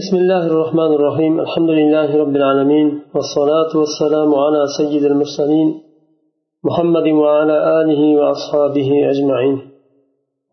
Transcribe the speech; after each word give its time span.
بسم 0.00 0.16
الله 0.16 0.46
الرحمن 0.46 0.90
الرحيم. 0.98 1.40
الحمد 1.40 1.70
لله 1.70 2.08
رب 2.22 2.34
العالمين 2.36 2.88
والصلاة 3.14 3.72
والسلام 3.80 4.30
على 4.44 4.60
سيد 4.78 5.04
المرسلين 5.04 5.68
محمد 6.64 7.06
وعلى 7.22 7.56
آله 7.80 8.02
وأصحابه 8.20 8.88
أجمعين. 9.12 9.56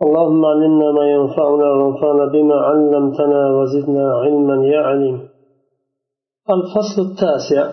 اللهم 0.05 0.41
علمنا 0.46 0.88
ما 0.97 1.05
ينفعنا 1.15 1.67
وانفعنا 1.78 2.25
بما 2.33 2.57
علمتنا 2.70 3.41
وزدنا 3.57 4.05
علما 4.23 4.55
يا 4.73 4.81
عليم. 4.89 5.17
الفصل 6.56 6.98
التاسع 7.08 7.64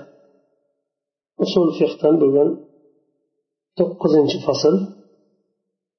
أصول 1.42 1.68
فقه 1.80 2.10
بغن 2.20 2.48
تقزنش 3.76 4.32
فصل. 4.46 4.74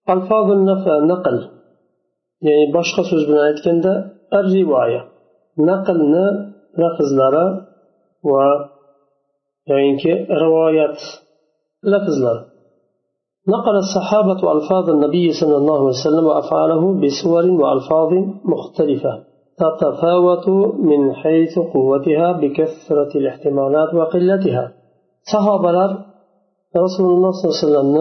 ألفاظ 0.09 0.47
النقل 0.51 1.37
يعني 2.41 2.65
so'z 2.73 3.23
bilan 3.27 3.43
aytganda 3.51 3.93
الرواية 4.33 5.16
naqlni 5.69 6.27
lafzlari 6.81 7.47
va 8.31 8.47
yoyinki 9.71 10.13
rivoyat 10.41 10.99
lafzlari. 11.93 12.43
نقل 13.55 13.75
الصحابة 13.85 14.41
ألفاظ 14.55 14.85
النبي 14.95 15.25
صلى 15.39 15.55
الله 15.61 15.77
عليه 15.81 15.99
وسلم 15.99 16.25
وأفعاله 16.31 16.83
بصور 17.01 17.45
وألفاظ 17.61 18.11
مختلفة 18.53 19.13
تتفاوت 19.61 20.47
من 20.89 21.01
حيث 21.21 21.53
قوتها 21.73 22.27
بكثرة 22.41 23.11
الاحتمالات 23.21 23.89
وقلتها 23.99 24.65
صحابة 25.33 25.71
رسول 26.85 27.09
الله 27.15 27.31
صلى 27.31 27.45
الله 27.47 27.57
عليه 27.57 27.65
وسلم 27.65 27.91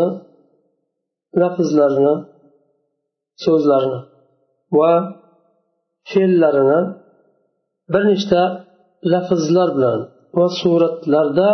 lafzlarini 1.41 2.15
so'zlarini 3.45 4.01
va 4.79 4.93
fe'llarini 6.11 6.81
bir 7.94 8.04
nechta 8.12 8.42
lafzlar 9.14 9.70
bilan 9.78 10.00
va 10.38 10.48
suratlarda 10.62 11.50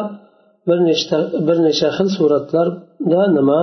bir 0.68 0.80
nechta 0.90 1.18
bir 1.48 1.58
necha 1.68 1.90
xil 1.98 2.08
suratlarda 2.18 3.22
nima 3.38 3.62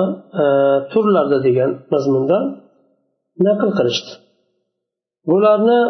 turlarda 0.92 1.38
degan 1.46 1.70
mazmunda 1.92 2.38
naql 3.46 3.70
qilishdi 3.78 4.12
bularni 5.30 5.80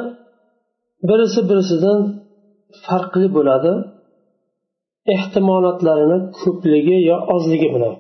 birisi 1.09 1.41
birisidan 1.51 1.99
farqli 2.85 3.27
bo'ladi 3.37 3.73
ehtimolotlarini 5.15 6.19
ko'pligi 6.41 6.97
yo 7.11 7.17
ozligi 7.35 7.69
bilan 7.75 7.95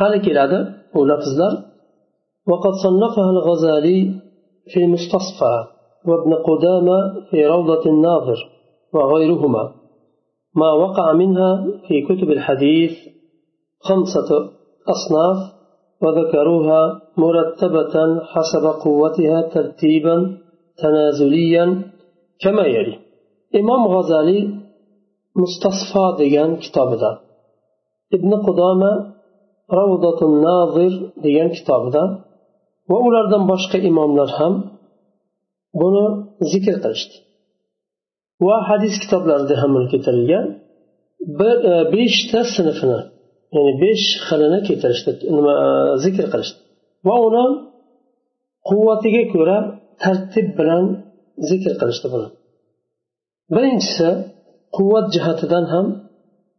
hali 0.00 0.18
keladi 0.26 0.58
bu 0.94 1.00
lafzlar 1.10 1.52
وقد 2.50 2.74
صنفها 2.84 3.30
الغزالي 3.36 3.98
في 4.70 4.78
المستصفى 4.84 5.54
وابن 6.07 6.33
قدامة 6.33 6.97
في 7.29 7.45
روضة 7.45 7.85
الناظر 7.85 8.49
وغيرهما. 8.93 9.71
ما 10.55 10.71
وقع 10.71 11.13
منها 11.13 11.67
في 11.87 12.01
كتب 12.01 12.31
الحديث 12.31 12.91
خمسة 13.79 14.29
أصناف 14.93 15.37
وذكروها 16.01 17.01
مرتبة 17.17 17.95
حسب 18.25 18.65
قوتها 18.83 19.41
ترتيبا 19.41 20.37
تنازليا 20.77 21.81
كما 22.41 22.63
يلي. 22.65 22.99
إمام 23.55 23.87
غزالي 23.87 24.65
مستصفى 25.35 26.15
ديان 26.17 26.55
كتابدا 26.55 27.19
ابن 28.13 28.31
قدامة 28.47 29.13
روضة 29.73 30.19
الناظر 30.27 31.11
ديان 31.17 31.49
كتابدا 31.49 32.19
وأولادن 32.89 33.47
باشقى 33.47 33.79
إمامlar 33.89 34.29
ham 34.37 34.74
buni 35.80 36.04
zikr 36.52 36.76
qilishdi 36.84 37.16
va 38.46 38.56
hadis 38.70 38.94
kitoblarida 39.02 39.54
ham 39.62 39.70
buni 39.76 39.88
keltirilgan 39.92 40.46
bir 41.40 41.56
beshta 41.94 42.40
sinfini 42.54 43.00
ya'ni 43.54 43.72
besh 43.82 44.06
xilini 44.26 44.60
keltirishdi 44.68 45.10
nima 45.36 45.54
zikr 46.04 46.24
qilishdi 46.32 46.58
va 47.08 47.16
uni 47.28 47.44
quvvatiga 48.68 49.22
ko'ra 49.34 49.58
tartib 50.02 50.48
bilan 50.58 50.84
zikr 51.50 51.72
qilishdi 51.80 52.06
buni 52.14 52.28
birinchisi 53.54 54.08
quvvat 54.76 55.06
jihatidan 55.14 55.64
ham 55.72 55.86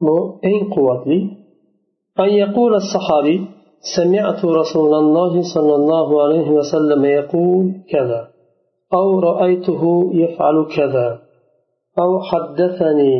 bu 0.05 0.17
eng 0.49 0.63
quvvatli 0.75 1.19
أن 2.19 2.29
يقول 2.43 2.75
الصحابي 2.75 3.37
سمعت 3.97 4.45
رسول 4.45 4.93
الله 4.93 5.33
صلى 5.53 5.75
الله 5.75 6.07
عليه 6.23 6.47
وسلم 6.57 7.05
يقول 7.05 7.65
كذا 7.91 8.21
أو 8.93 9.19
رأيته 9.19 9.83
يفعل 10.13 10.57
كذا 10.75 11.07
أو 11.99 12.11
حدثني 12.29 13.15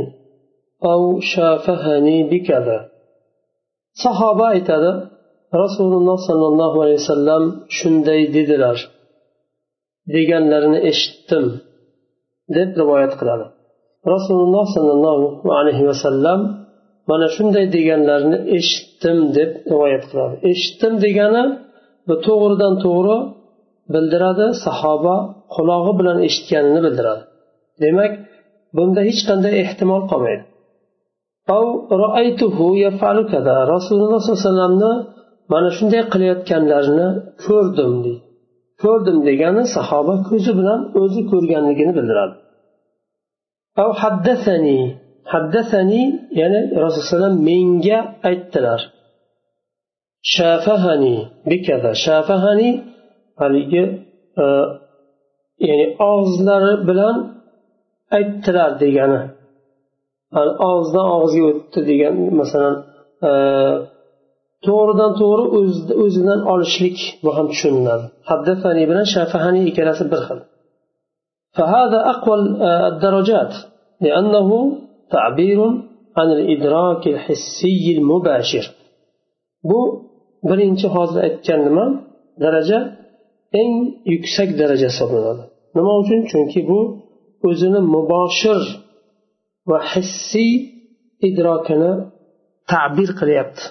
أو 0.91 1.19
شافهني 1.19 2.17
بكذا 2.31 2.79
صحابة 4.03 4.45
aytadi 4.55 4.91
rasululloh 5.63 6.17
sollallohu 6.27 6.77
alayhi 6.83 6.99
vasallam 7.03 7.43
shunday 7.77 8.21
dedilar 8.35 8.77
deganlarini 10.15 10.79
eshitdim 10.91 11.45
deb 12.55 12.69
rivoyat 12.81 13.13
qiladi 13.19 13.45
rasululloh 14.13 14.65
sollallohu 14.75 15.47
alayhi 15.59 15.83
vasallam 15.91 16.39
mana 17.09 17.27
shunday 17.35 17.65
deganlarini 17.75 18.39
eshitdim 18.57 19.17
deb 19.37 19.51
rivoyat 19.71 20.03
qiladi 20.09 20.35
eshitdim 20.51 20.93
degani 21.05 21.43
bu 22.07 22.15
to'g'ridan 22.27 22.73
to'g'ri 22.85 23.17
bildiradi 23.94 24.46
sahoba 24.64 25.14
qulog'i 25.54 25.92
bilan 26.00 26.18
eshitganini 26.28 26.80
bildiradi. 26.86 27.22
Demak 27.82 28.12
bunda 28.76 29.00
hech 29.08 29.20
qanday 29.28 29.52
ehtimol 29.62 30.02
qolmaydi. 30.10 30.44
Rasululloh 33.74 34.20
sollallohu 34.20 34.40
alayhi 34.40 34.46
vasallamni 34.46 34.92
mana 35.52 35.68
shunday 35.78 36.02
qilayotganlarini 36.12 37.08
ko'rdim 37.44 37.92
deydi 38.04 38.26
ko'rdim 38.82 39.18
degani 39.28 39.62
sahoba 39.76 40.14
ko'zi 40.28 40.52
bilan 40.58 40.80
o'zi 41.00 41.20
ko'rganligini 41.30 41.92
bildiradi. 41.98 42.34
Haddasani 44.02 44.78
haddasani 45.32 46.02
ya'ni 46.40 46.60
rasululloh 46.84 47.34
menga 47.48 47.98
aytdilar. 48.28 48.80
Shafahani 50.34 51.16
bikaza 51.50 51.92
shafahani 52.04 52.70
haligi 53.41 53.83
ya'ni 55.67 55.85
og'izlari 56.11 56.73
bilan 56.89 57.15
aytdilar 58.17 58.71
degani 58.83 59.19
og'izdan 60.69 61.05
og'izga 61.15 61.43
o'tdi 61.51 61.79
degan 61.89 62.15
masalan 62.39 62.75
to'g'ridan 64.65 65.11
to'g'ri 65.21 65.43
o'zidan 66.03 66.41
olishlik 66.53 66.97
bu 67.23 67.29
ham 67.37 67.45
tushuniladi 67.51 68.05
haddasani 68.29 68.83
bilan 68.89 69.05
shafahani 69.15 69.61
ikkalasi 69.69 70.05
bir 70.13 70.21
xil 70.27 70.39
فهذا 71.57 71.99
أقوى 72.13 72.35
الدرجات 72.91 73.53
لأنه 74.05 74.49
تعبير 75.15 75.59
عن 76.17 76.27
الإدراك 76.37 77.03
الحسي 77.13 77.85
المباشر 77.97 78.65
bu 79.69 79.79
birinchi 80.49 80.87
hozir 80.95 81.19
aytgan 81.27 81.59
nima 81.67 81.85
daraja 82.43 82.79
eng 83.60 83.72
yuksak 84.12 84.48
daraja 84.60 84.86
hisoblanadi 84.92 85.44
nima 85.76 85.92
uchun 86.02 86.20
chunki 86.30 86.60
bu 86.70 86.80
o'zini 87.48 87.80
muboshir 87.94 88.60
va 89.70 89.78
hissiy 89.92 90.52
idrokini 91.28 91.92
ta'bir 92.72 93.10
qilyapti 93.20 93.64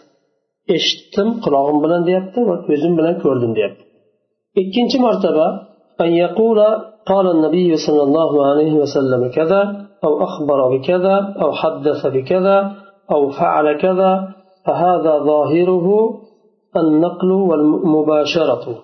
eshitdim 0.75 1.29
qulog'im 1.43 1.77
bilan 1.83 2.01
deyapti 2.07 2.39
va 2.49 2.55
ko'zim 2.67 2.93
bilan 2.99 3.15
ko'rdim 3.23 3.51
deyapti 3.57 3.83
ikkinchi 4.61 4.97
martaba 5.07 5.47
أن 6.01 6.11
يقول 6.25 6.59
قال 7.05 7.25
النبي 7.35 7.75
صلى 7.75 8.03
الله 8.03 8.45
عليه 8.45 8.73
وسلم 8.73 9.21
كذا 9.29 9.61
أو 10.05 10.23
أخبر 10.23 10.77
بكذا 10.77 11.35
أو 11.41 11.51
حدث 11.51 12.05
بكذا 12.05 12.57
أو 13.11 13.29
فعل 13.29 13.77
كذا 13.77 14.11
فهذا 14.65 15.13
ظاهره 15.19 15.87
النقل 16.77 17.31
والمباشرة 17.31 18.83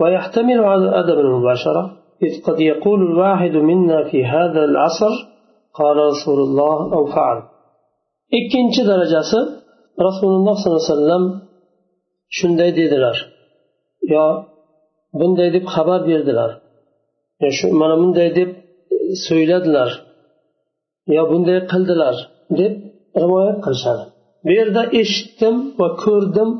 ويحتمل 0.00 0.58
عدم 0.98 1.18
المباشرة 1.26 1.82
إذ 2.22 2.32
قد 2.46 2.60
يقول 2.60 3.00
الواحد 3.10 3.54
منا 3.70 3.98
في 4.10 4.24
هذا 4.24 4.64
العصر 4.64 5.14
قال 5.74 5.96
رسول 5.96 6.38
الله 6.40 6.94
أو 6.94 7.06
فعل 7.06 7.38
ikkinchi 8.38 8.82
darajasi 8.90 9.40
rasululloh 10.06 10.54
sollallohu 10.62 10.82
alayhi 10.84 10.94
vasallam 10.96 11.24
shunday 12.38 12.70
dedilar 12.80 13.16
yo 14.14 14.24
bunday 15.20 15.48
deb 15.56 15.64
xabar 15.74 16.00
berdilar 16.10 16.50
yo 17.42 17.48
shu 17.58 17.66
mana 17.80 17.94
bunday 18.02 18.28
deb 18.38 18.50
so'yladilar 19.26 19.90
yo 21.16 21.22
bunday 21.32 21.58
qildilar 21.72 22.16
deb 22.60 22.72
rivoyat 23.22 23.58
qilishadi 23.64 24.04
bu 24.44 24.50
yerda 24.58 24.82
eshitdim 25.00 25.56
va 25.80 25.88
ko'rdim 26.04 26.50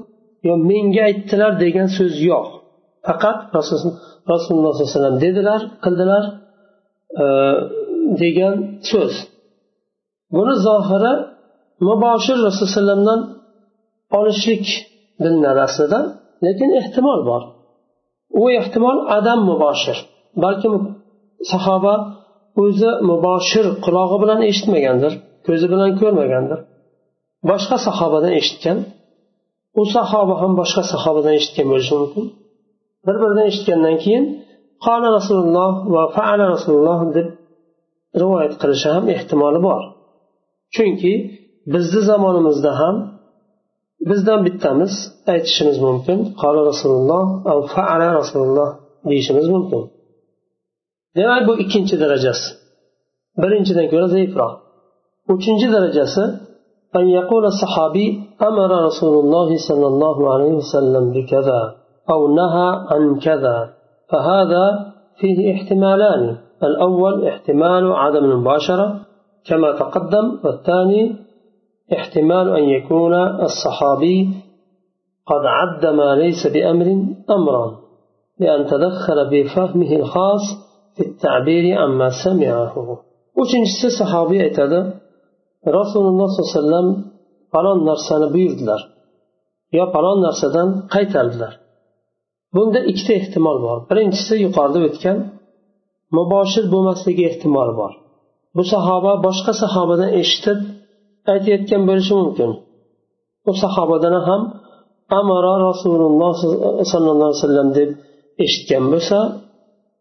yo 0.48 0.54
menga 0.70 1.02
aytdilar 1.10 1.52
degan 1.64 1.88
so'z 1.98 2.14
yo'q 2.30 2.46
faqat 3.07 3.37
rasululloh 3.57 4.39
sollallohu 4.45 4.75
alayhi 4.75 4.89
vasallam 4.91 5.15
dedilar 5.25 5.61
qildilar 5.83 6.23
e, 7.23 7.25
degan 8.21 8.55
so'z. 8.89 9.13
Buni 10.35 10.55
zohiri 10.67 11.13
muboshir 11.89 12.37
rasululloh 12.47 12.71
alayhivasallamdan 12.71 13.19
olishlik 14.19 14.65
bilinadi 15.23 15.61
aslida 15.67 15.99
lekin 16.45 16.69
ehtimol 16.79 17.19
bor. 17.29 17.43
U 18.41 18.43
ehtimol 18.59 18.97
adam 19.17 19.39
muboshir 19.49 19.97
balkim 20.43 20.73
sahoba 21.51 21.93
o'zi 22.63 22.89
muboshir 23.09 23.65
qulog'i 23.85 24.17
bilan 24.23 24.39
eshitmagandir 24.49 25.13
ko'zi 25.47 25.65
bilan 25.73 25.91
ko'rmagandir. 26.01 26.59
Boshqa 27.49 27.77
sahobadan 27.87 28.33
eshitgan 28.41 28.77
u 29.81 29.83
sahoba 29.95 30.33
ham 30.41 30.51
boshqa 30.61 30.83
sahobadan 30.93 31.33
eshitgan 31.39 31.67
bo'lishi 31.71 31.93
mumkin. 32.01 32.25
bir 33.06 33.16
biridan 33.22 33.46
eshitgandan 33.50 33.96
keyin 34.04 34.24
qola 34.86 35.08
rasululloh 35.18 35.72
va 35.94 36.02
faala 36.16 36.44
rasululloh 36.54 36.98
deb 37.16 37.28
rivoyat 38.20 38.54
qilishi 38.62 38.88
ham 38.94 39.04
ehtimoli 39.16 39.60
bor 39.68 39.82
chunki 40.74 41.12
bizni 41.72 42.00
zamonimizda 42.10 42.72
ham 42.80 42.96
bizdan 44.10 44.40
bittamiz 44.46 44.92
aytishimiz 45.32 45.78
mumkin 45.86 46.18
qola 46.42 46.60
rasululloh 46.70 47.24
faala 47.74 48.08
rasululloh 48.20 48.70
deyishimiz 49.10 49.46
mumkin 49.54 49.82
demak 51.16 51.42
bu 51.48 51.52
ikkinchi 51.62 51.94
darajasi 52.02 52.48
birinchidan 53.42 53.86
ko'ra 53.92 54.06
zaifroq 54.14 54.52
uchinchi 55.34 55.66
darajasi 55.76 56.24
أن 56.96 57.08
يقول 57.08 57.44
الصحابي 57.52 58.06
أمر 58.42 58.70
رسول 58.88 59.14
الله 59.24 59.48
صلى 59.68 59.86
الله 59.86 60.32
عليه 60.32 60.52
وسلم 60.60 61.04
بكذا 61.12 61.60
أو 62.09 62.35
نهى 62.35 62.69
عن 62.89 63.19
كذا 63.19 63.73
فهذا 64.09 64.93
فيه 65.19 65.53
احتمالان. 65.53 66.37
الأول 66.63 67.27
احتمال 67.27 67.91
عدم 67.91 68.25
المباشرة 68.25 68.99
كما 69.45 69.71
تقدم 69.71 70.39
والثاني 70.43 71.15
احتمال 71.93 72.55
أن 72.57 72.63
يكون 72.63 73.13
الصحابي 73.47 74.29
قد 75.27 75.43
عد 75.45 75.85
ما 75.85 76.15
ليس 76.15 76.47
بأمر 76.47 76.85
أمرا 77.29 77.77
لأن 78.39 78.65
تدخل 78.65 79.29
بفهمه 79.31 79.95
الخاص 79.95 80.41
في 80.95 81.05
التعبير 81.05 81.77
عما 81.77 82.09
سمعه. 82.23 82.97
uchinchisi 83.41 83.89
sahobiy 83.99 84.39
aytadi 84.47 84.79
rasululloh 85.77 86.27
sollallohu 86.29 86.49
alayhi 86.49 86.57
vasallam 86.57 86.87
falon 87.53 87.79
narsani 87.89 88.27
buyurdilar 88.33 88.81
yo 89.77 89.83
falon 89.93 90.17
narsadan 90.27 90.69
qaytardilar 90.93 91.53
bunda 92.55 92.79
ikkita 92.91 93.13
ehtimol 93.19 93.57
bor. 93.65 93.77
Birinchisi 93.89 94.33
yuqorida 94.45 94.79
o'tgan 94.87 95.17
muboshir 96.17 96.65
bo'lmasligi 96.73 97.23
ehtimoli 97.29 97.73
bor. 97.81 97.93
Bu 98.55 98.63
sahoba 98.73 99.11
boshqa 99.25 99.53
sahobadan 99.63 100.11
eshitib 100.21 100.59
aytayotgan 101.33 101.81
bo'lishi 101.89 102.13
mumkin. 102.21 102.51
U 103.49 103.51
sahobadan 103.63 104.15
ham 104.27 104.41
amara 105.19 105.53
rasululloh 105.67 106.33
sollallohu 106.91 107.27
alayhi 107.29 107.41
vasallam 107.41 107.69
deb 107.79 107.89
eshitgan 108.45 108.83
bo'lsa 108.93 109.17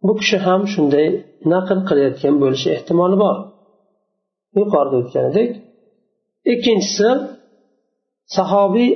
bu 0.06 0.12
kishi 0.20 0.38
ham 0.46 0.60
shunday 0.72 1.06
naql 1.52 1.78
qilayotgan 1.88 2.34
bo'lishi 2.42 2.69
ehtimoli 2.76 3.16
bor. 3.25 3.37
Yuqorida 4.58 4.96
o'tganidek 5.02 5.50
ikkinchisi 6.52 7.08
sahobiy 8.37 8.90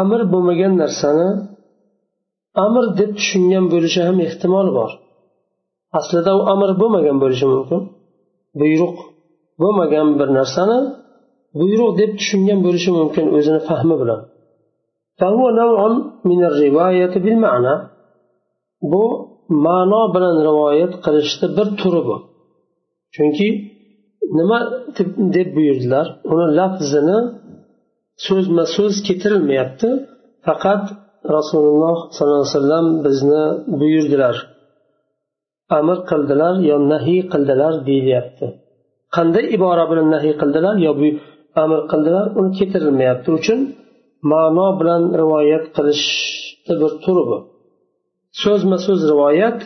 amr 0.00 0.20
bo'lmagan 0.32 0.72
narsani 0.82 1.28
amr 2.64 2.84
deb 2.98 3.10
tushungan 3.18 3.64
bo'lishi 3.72 4.00
ham 4.06 4.16
ehtimol 4.26 4.68
bor. 4.78 4.90
Aslida 5.98 6.32
u 6.38 6.42
amr 6.52 6.70
bo'lmagan 6.80 7.16
bo'lishi 7.22 7.46
mumkin. 7.54 7.80
Buyruq 8.60 8.96
bo'lmagan 9.62 10.08
bir 10.18 10.28
narsani 10.38 10.78
buyruq 11.60 11.90
deb 12.00 12.10
tushungan 12.18 12.58
bo'lishi 12.66 12.90
mumkin 12.98 13.26
o'zini 13.36 13.60
fahmi 13.68 13.96
bilan. 14.02 14.20
Bu 18.92 19.04
ma'no 19.66 20.02
bilan 20.14 20.36
rivoyat 20.48 20.92
qilishni 21.04 21.46
bir 21.56 21.68
turi 21.80 22.02
bu. 22.08 22.16
Chunki 23.14 23.48
nima 24.38 24.58
deb 25.36 25.48
buyurdilar? 25.56 26.06
Uni 26.32 26.46
lafzini 26.58 27.18
so'zma 28.26 28.64
so'z 28.76 28.94
keltirilmayapti 29.06 29.88
faqat 30.46 30.82
rasululloh 31.36 31.96
sollallohu 32.16 32.42
alayhi 32.42 32.54
vasallam 32.56 32.86
bizni 33.06 33.44
buyurdilar. 33.80 34.36
Amr 35.78 35.98
qildilar 36.10 36.54
yo 36.70 36.76
nahiy 36.92 37.20
qildilar 37.32 37.72
deyilyapti. 37.88 38.46
Qanday 39.16 39.44
ibora 39.56 39.84
bilan 39.90 40.08
nahiy 40.14 40.34
qildilar 40.42 40.74
yo 40.86 40.92
amr 41.62 41.80
qildilar 41.92 42.26
uni 42.38 42.50
keltirilmayapti. 42.58 43.28
Uchun 43.38 43.60
ma'no 44.32 44.68
bilan 44.80 45.02
rivoyat 45.20 45.64
qilishni 45.76 46.74
bir 46.82 46.92
turi 47.04 47.22
bu. 47.30 47.38
So'zma 48.42 48.76
so'z 48.86 49.00
rivoyat 49.12 49.58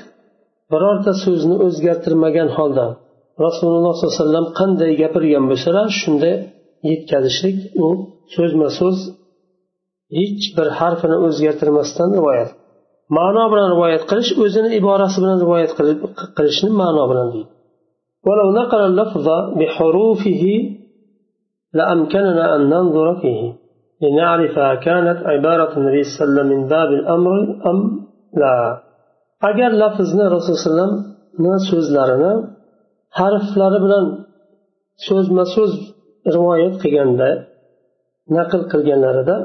birorta 0.73 1.13
so'zni 1.25 1.57
o'zgartirmagan 1.67 2.49
holda 2.57 2.87
rasululloh 3.47 3.93
sollallohu 3.97 4.15
alayhi 4.15 4.23
vasallam 4.23 4.47
qanday 4.61 4.93
gapirgan 5.03 5.45
bo'lsalar 5.51 5.87
shunday 6.01 6.35
yetkazishlik 6.91 7.59
u 7.85 7.87
so'zma 8.35 8.69
so'z 8.79 8.99
hech 10.18 10.44
bir 10.58 10.68
harfini 10.80 11.18
o'zgartirmasdan 11.26 12.10
rivoyat 12.18 12.50
ma'no 13.18 13.44
bilan 13.52 13.68
rivoyat 13.74 14.04
qilish 14.10 14.32
o'zini 14.44 14.70
iborasi 14.80 15.18
bilan 15.24 15.38
rivoyat 15.44 15.72
qilishni 16.38 16.72
ma'no 16.82 17.06
bilan 17.12 17.30
deydi 17.36 17.52
ولو 18.28 18.48
نقل 18.60 18.82
اللفظ 18.90 19.28
بحروفه 19.60 20.44
لأمكننا 21.78 22.46
أن 22.56 22.62
ننظر 22.74 23.08
فيه 23.22 23.42
لنعرف 24.04 24.56
كانت 24.86 25.20
عبارة 25.34 25.72
النبي 25.78 26.02
صلى 26.04 26.12
الله 26.12 26.22
عليه 26.22 26.26
وسلم 26.26 26.48
من 26.54 26.62
باب 26.74 26.90
الأمر 27.00 27.36
أم 27.70 27.78
لا 28.42 28.56
agar 29.50 29.72
lafzni 29.82 30.26
rasululloh 30.36 30.60
alayhivasallamni 30.60 31.56
so'zlarini 31.70 32.34
harflari 33.20 33.80
bilan 33.86 34.06
so'zma 35.08 35.44
so'z 35.56 35.74
rivoyat 36.36 36.74
qilganda 36.84 37.30
naql 38.38 38.62
qilganlarida 38.72 39.36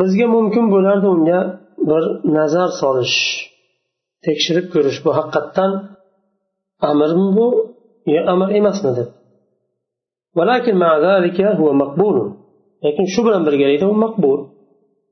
bizga 0.00 0.26
mumkin 0.36 0.64
bo'lardi 0.74 1.06
unga 1.14 1.40
bir 1.88 2.02
nazar 2.36 2.68
solish 2.80 3.16
tekshirib 4.26 4.66
ko'rish 4.74 4.98
bu 5.04 5.10
haqiqatdan 5.18 5.70
amirmi 6.90 7.28
bu 7.38 7.46
yo 8.14 8.20
amir 8.32 8.48
emasmi 8.58 8.90
deb 8.98 9.08
lekin 12.84 13.06
shu 13.14 13.20
bilan 13.26 13.42
birgalikda 13.46 13.86
u 13.92 13.96
maqbul 14.04 14.38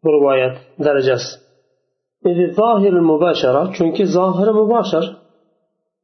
bu 0.02 0.08
rivoyat 0.16 0.54
darajasi 0.86 1.32
ظاهر 2.60 2.92
المباشرة 3.00 3.62
chunki 3.76 4.02
zohiri 4.16 4.52
mubashir 4.60 5.04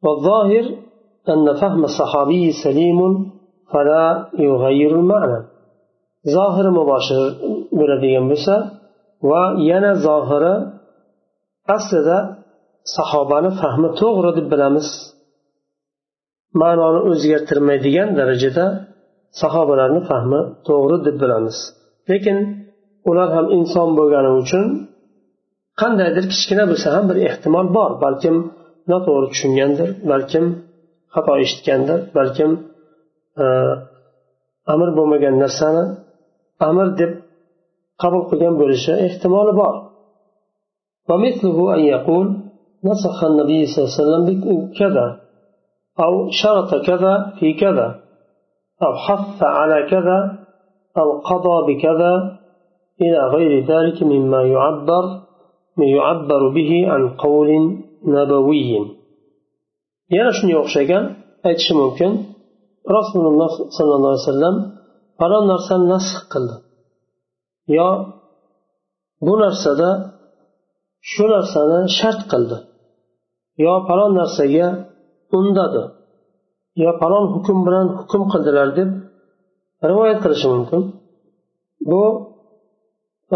والظاهر 0.04 0.64
أن 1.32 1.46
فهم 1.60 1.82
الصحابي 1.90 2.52
سليم 2.64 3.00
فلا 3.72 4.06
يغير 4.38 4.90
المعنى 5.00 5.40
ظاهر 6.36 6.70
مباشر 6.70 7.22
bo'ladigan 7.79 8.25
bo'lsa 8.31 8.55
va 9.29 9.43
yana 9.69 9.91
zohiri 10.07 10.55
aslida 11.75 12.17
sahobani 12.95 13.51
fahmi 13.61 13.89
to'g'ri 14.01 14.31
deb 14.37 14.47
bilamiz. 14.53 14.87
Ma'noni 16.61 17.01
o'zgartirmaydigan 17.09 18.09
darajada 18.19 18.65
sahobalarni 19.41 20.01
fahmi 20.09 20.41
to'g'ri 20.67 20.97
deb 21.07 21.15
bilamiz. 21.23 21.57
Lekin 22.11 22.37
ular 23.09 23.29
ham 23.35 23.45
inson 23.57 23.89
bo'lgani 23.99 24.31
uchun 24.41 24.63
qandaydir 25.81 26.25
kichkina 26.31 26.63
bo'lsa 26.71 26.87
ham 26.95 27.03
bir 27.09 27.17
ehtimol 27.29 27.67
bor. 27.77 27.91
Balkim 28.05 28.35
noto'g'ri 28.91 29.27
tushungandir 29.33 29.89
balkim 30.11 30.45
xato 31.15 31.33
eshitgandir 31.43 31.99
balkim 32.17 32.51
e, 33.43 33.45
amr 34.73 34.89
bo'lmagan 34.97 35.35
narsani 35.43 35.83
amr 36.69 36.87
deb 36.99 37.11
قبل 37.99 38.21
قدام 38.31 38.57
برشا 38.57 38.93
احتمال 39.05 39.47
بار. 39.59 39.75
ومثله 41.09 41.57
أن 41.75 41.79
يقول 41.79 42.27
نسخ 42.89 43.17
النبي 43.23 43.65
صلى 43.65 43.79
الله 43.81 43.91
عليه 43.93 44.01
وسلم 44.01 44.23
بكذا 44.25 45.07
أو 46.05 46.29
شرط 46.29 46.71
كذا 46.87 47.33
في 47.39 47.53
كذا 47.53 47.87
أو 48.83 48.91
حث 49.05 49.43
على 49.43 49.89
كذا 49.89 50.19
أو 50.97 51.19
قضى 51.19 51.57
بكذا 51.73 52.13
إلى 53.01 53.19
غير 53.35 53.65
ذلك 53.71 54.03
مما 54.03 54.41
يعبر 54.43 55.05
ما 55.77 55.85
يعبر 55.85 56.49
به 56.49 56.71
عن 56.91 57.09
قول 57.09 57.49
نبوي. 58.05 58.95
yana 60.13 60.31
shunga 60.37 60.57
o'xshagan 60.63 61.03
aytishi 61.47 61.73
mumkin 61.81 62.11
rasululloh 62.97 63.51
sollallohu 63.77 64.11
alayhi 64.13 64.25
vasallam 64.29 64.55
falon 65.19 65.43
narsani 65.53 65.85
nasx 65.93 66.15
qildi 66.33 66.55
yo 67.67 67.89
bu 69.25 69.33
narsada 69.43 69.89
shu 71.11 71.23
narsani 71.33 71.79
shart 71.97 72.21
qildi. 72.31 72.57
Yo 73.63 73.73
falon 73.87 74.11
narsaga 74.19 74.67
undadi. 75.37 75.83
Yo 76.83 76.89
falon 77.01 77.25
hukm 77.33 77.57
bilan 77.67 77.87
hukm 77.99 78.23
qildilar 78.33 78.67
deb 78.79 78.89
rivoyat 79.89 80.19
qilishi 80.23 80.47
mumkin. 80.53 80.81
Bu 81.91 82.03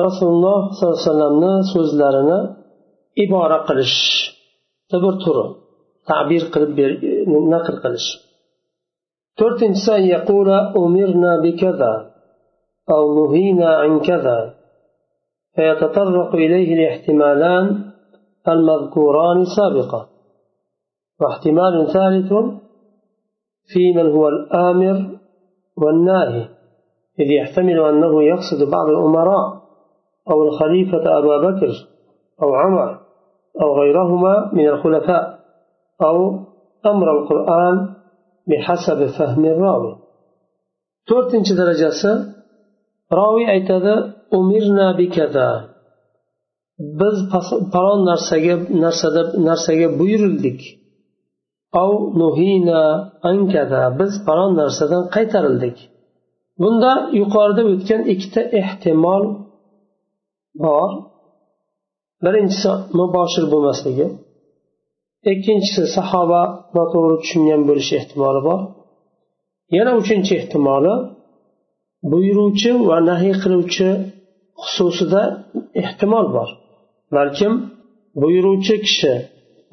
rasululloh 0.06 0.60
sollallohu 0.78 0.96
alayhi 0.96 1.08
vasallamni 1.08 1.54
so'zlarini 1.74 2.40
ibora 3.24 3.60
qilish 3.68 3.98
bir 5.04 5.16
turi 5.24 5.46
ta'bir 6.10 6.44
qilib 6.54 6.78
naql 7.54 7.76
qilish. 7.84 8.10
To'rtinchisi 9.40 9.94
أو 12.92 13.28
نهينا 13.28 13.76
عن 13.76 14.00
كذا 14.00 14.54
فيتطرق 15.56 16.36
إليه 16.36 16.74
الاحتمالان 16.74 17.92
المذكوران 18.48 19.46
سابقا. 19.58 20.08
واحتمال 21.22 21.88
ثالث 21.94 22.34
في 23.74 23.94
من 23.94 24.12
هو 24.12 24.28
الآمر 24.28 25.20
والناهي 25.78 26.48
إذ 27.20 27.32
يحتمل 27.32 27.80
أنه 27.80 28.24
يقصد 28.24 28.70
بعض 28.72 28.90
الأمراء 28.90 29.62
أو 30.32 30.44
الخليفة 30.44 31.18
أبا 31.18 31.38
بكر 31.38 31.72
أو 32.42 32.56
عمر 32.56 33.00
أو 33.62 33.80
غيرهما 33.80 34.52
من 34.54 34.70
الخلفاء 34.70 35.40
أو 36.04 36.40
أمر 36.86 37.22
القرآن 37.22 37.94
بحسب 38.48 39.06
فهم 39.06 39.46
الراوي. 39.46 39.96
to'rtinchi 41.10 41.54
darajasi 41.60 42.12
roviy 43.18 43.48
aytadi 43.56 43.94
umirna 44.40 44.88
bikaza 45.00 45.50
biz 47.00 47.16
falon 47.74 48.00
narsaga 48.10 48.56
narsada 48.84 49.22
narsaga 49.48 49.88
buyurildik. 50.00 50.60
Av 51.84 51.92
nuhina 52.22 52.82
ankada. 53.32 53.82
Biz 54.00 54.12
falon 54.26 54.52
narsadan 54.62 55.04
qaytarildik. 55.16 55.78
Bunda 56.62 56.92
yuqorida 57.20 57.64
o'tgan 57.74 58.02
ikkita 58.14 58.42
ehtimol 58.62 59.24
bor. 60.64 60.90
Birinchisi 62.26 62.72
muboshir 63.00 63.46
bo'lmasligi. 63.54 64.08
Ikkinchisi 65.32 65.84
sahoba 65.96 66.42
noto'g'ri 66.78 67.16
tushungan 67.24 67.62
bo'lishi 67.70 67.94
ehtimoli 68.00 68.42
bor. 68.48 68.60
Yana 69.78 69.92
uchinchi 70.02 70.32
ehtimoli 70.40 70.94
buyuruvchi 72.12 72.72
va 72.90 72.98
nahiy 73.10 73.36
qiluvchi 73.44 73.90
xususida 74.70 75.22
ehtimol 75.82 76.26
bor. 76.36 76.50
Balkim 77.18 77.54
buyuruvchi 78.22 78.76
kishi 78.86 79.14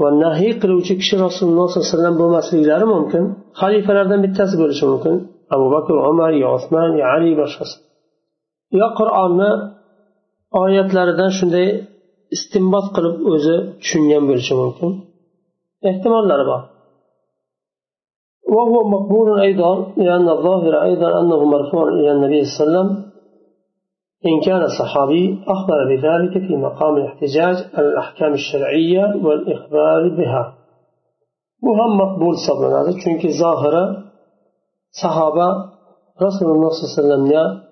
va 0.01 0.09
nahiy 0.25 0.53
qiluvchi 0.63 0.95
kishi 1.01 1.15
rasululloh 1.27 1.67
sollallohu 1.69 1.87
alayhi 1.87 1.95
vasallam 1.95 2.17
bo'lmasliklari 2.23 2.87
mumkin 2.95 3.25
xalifalardan 3.61 4.21
bittasi 4.25 4.55
bo'lishi 4.63 4.85
mumkin. 4.93 5.15
Abu 5.55 5.67
bakr 5.75 5.95
umar 6.11 6.33
yo 6.43 6.49
usmon 6.59 6.91
yo 7.01 7.05
ali 7.15 7.33
boshqasi. 7.41 7.77
Yo 8.81 8.87
qur'onni 8.99 9.51
oyatlaridan 10.63 11.31
shunday 11.39 11.69
istinbot 12.37 12.87
qilib 12.97 13.17
o'zi 13.33 13.57
tushungan 13.81 14.23
bo'lishi 14.29 14.55
mumkin. 14.63 14.91
Ehtimollari 15.91 16.45
bor. 16.51 16.63
وهو 18.49 18.89
مقبول 18.89 19.41
أيضا 19.41 19.93
لأن 19.97 20.29
الظاهر 20.29 20.83
أيضا 20.83 21.21
أنه 21.21 21.45
مرفوع 21.45 21.89
إلى 21.89 22.13
النبي 22.13 22.45
صلى 22.45 22.67
الله 22.67 22.79
عليه 22.79 22.91
وسلم. 22.91 23.07
إن 24.27 24.41
كان 24.47 24.63
الصحابي 24.63 25.39
أخبر 25.49 25.79
بذلك 25.91 26.47
في 26.47 26.57
مقام 26.57 26.97
الاحتجاج 26.97 27.57
على 27.75 27.89
الأحكام 27.89 28.33
الشرعية 28.33 29.05
والإخبار 29.25 30.09
بها. 30.09 30.55
وهم 31.63 31.99
مقبول 31.99 32.35
صبرا 32.49 32.83
هذا 32.83 32.93
چونك 33.05 33.27
ظاهرة 33.43 33.85
صحابة 35.03 35.49
رسول 36.23 36.49
الله 36.51 36.71
صلى 36.71 36.85
الله 36.85 37.15
عليه 37.15 37.25
وسلم 37.25 37.67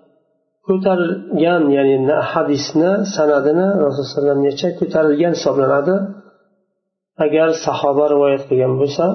ko'tarilgan 0.69 1.63
ya'ni 1.77 1.97
hadisni 2.33 2.91
sanadini 3.15 3.67
rasululloh 3.85 4.01
alayhi 4.01 4.13
vasallamgacha 4.13 4.69
ko'tarilgan 4.81 5.33
hisoblanadi 5.37 5.97
agar 7.25 7.49
sahoba 7.67 8.05
rivoyat 8.15 8.43
qilgan 8.49 8.73
bo'lsa 8.81 9.07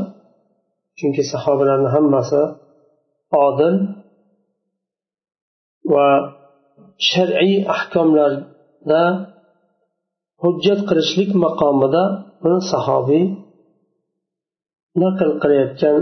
chunki 1.00 1.24
sahobalarni 1.34 1.90
hammasi 1.96 2.42
odil 3.48 3.76
va 5.94 6.10
shar'iy 7.10 7.56
ahkomlarda 7.76 9.04
hujjat 10.44 10.80
qilishlik 10.90 11.32
maqomida 11.46 12.04
buni 12.42 12.60
sahobiy 12.72 13.26
naql 15.04 15.30
qilayotgan 15.42 15.98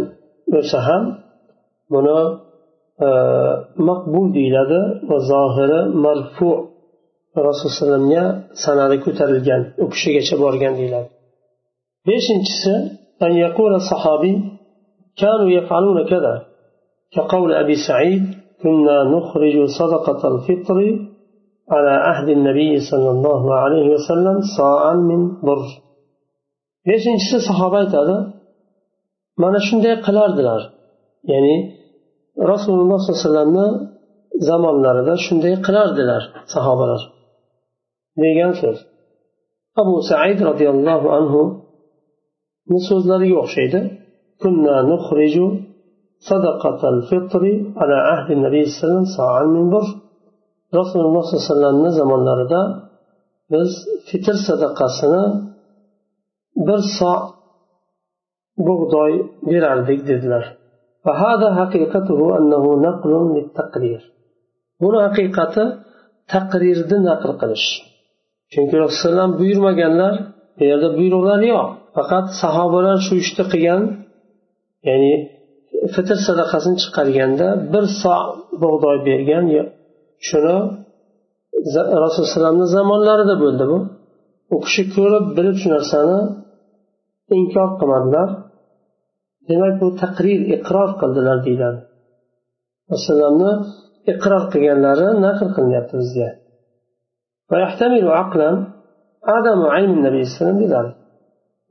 bo'lsa 0.54 0.78
ham 0.88 1.04
buni 1.94 2.20
e, 3.06 3.08
maqbul 3.90 4.26
deyiladi 4.38 4.82
va 5.10 5.18
zohiri 5.32 5.82
marfu 6.06 6.50
rasululloh 7.48 8.00
alayhi 8.00 8.26
sanadi 8.64 8.98
ko'tarilgan 9.06 9.62
u 9.84 9.86
kishigacha 9.94 10.36
borgan 10.44 10.74
deyiladi. 10.80 11.10
Beshinchisi 12.08 12.74
كانوا 15.17 15.51
يفعلون 15.59 15.99
كذا 16.13 16.35
كقول 17.15 17.51
أبي 17.63 17.75
سعيد 17.89 18.25
كنا 18.63 19.05
نخرج 19.15 19.57
صدقة 19.79 20.21
الفطر 20.33 20.79
على 21.75 21.91
عهد 22.07 22.29
النبي 22.29 22.81
صلى 22.91 23.11
الله 23.11 23.55
عليه 23.55 23.87
وسلم 23.95 24.37
صاعا 24.59 24.95
من 24.95 25.21
بر 25.47 25.63
beshinchisi 26.89 27.39
sahoba 27.49 27.77
aytadi 27.83 28.17
mana 29.43 29.59
shunday 29.69 29.95
qilardilar 30.07 30.61
ya'ni 31.33 31.57
rasululloh 32.53 32.99
sollallohu 33.01 33.19
alayhi 33.19 33.27
vasallamni 33.29 33.67
zamonlarida 34.49 35.15
shunday 35.27 35.55
qilardilar 35.67 36.23
sahobalar 36.55 37.03
degan 38.23 38.53
so'z 38.61 38.79
abu 39.83 39.95
said 40.11 40.39
roziyallohu 40.51 41.09
anhu 41.19 41.41
so'zlariga 42.89 43.37
o'xshaydi 43.45 43.81
كنا 44.43 44.77
نخرج 44.93 45.37
صدقة 46.31 46.81
الفطر 46.95 47.43
على 47.81 47.97
عهد 48.09 48.29
النبي 48.37 48.63
صلى 48.65 48.75
الله 48.75 48.87
عليه 48.87 49.01
وسلم 49.01 49.05
صاعا 49.17 49.45
من 49.57 49.65
بر 49.75 49.87
رسول 50.81 51.03
الله 51.07 51.23
صلى 51.23 51.37
الله 51.37 51.45
عليه 51.47 51.53
وسلم 51.53 51.91
zamonlarida 51.99 52.61
biz 53.53 53.71
fitr 54.09 54.37
sadaqasini 54.47 55.25
bir 56.67 56.81
so 56.99 57.13
bug'doy 58.69 59.13
berardik 59.51 60.01
dedilar 60.11 60.45
فهذا 61.05 61.49
حقيقته 61.61 62.19
أنه 62.39 62.65
نقل 62.87 63.13
للتقرير 63.37 64.03
buni 64.83 64.99
haqiqati 65.07 65.65
taqrirni 66.33 66.99
naql 67.09 67.31
qilish 67.41 67.67
chunki 68.53 68.77
rasululloh 68.85 69.29
buyurmaganlar 69.41 70.15
bu 70.57 70.63
yerda 70.71 70.89
buyruqlar 70.99 71.41
yo'q 71.53 71.67
faqat 71.97 72.27
sahobalar 72.43 72.99
shu 73.07 73.15
ishni 73.23 73.45
qilgan 73.53 73.83
ya'ni 74.88 75.14
fitr 75.94 76.18
sadaqasini 76.28 76.78
chiqarganda 76.84 77.48
bir 77.74 77.84
so 78.02 78.16
bug'doy 78.64 78.98
bergan 79.10 79.46
shuni 80.28 80.58
rasulullohni 82.04 82.66
zamonlarida 82.76 83.36
bo'ldi 83.44 83.66
bu. 83.72 83.80
U 84.54 84.56
kishi 84.66 84.84
ko'rib 84.96 85.26
bilib 85.38 85.56
shu 85.62 85.68
narsani 85.76 86.20
inkor 87.38 87.70
qilmadilar. 87.80 88.30
Demak 89.50 89.74
bu 89.82 89.88
taqrir 90.02 90.40
iqror 90.56 90.90
qildilar 91.02 91.38
deyiladi. 91.46 91.80
Rasulullohni 92.94 93.52
iqror 94.14 94.44
qilganlari 94.54 95.08
naql 95.26 95.48
qilinyapti 95.56 95.94
bizga. 96.02 96.30